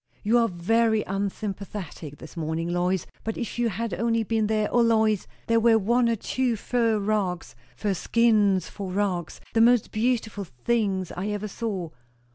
[0.23, 3.05] You are very unsympathetic this morning, Lois!
[3.23, 4.67] But if you had only been there.
[4.71, 9.91] O Lois, there were one or two fur rugs fur skins for rugs, the most
[9.91, 11.91] beautiful things I ever saw.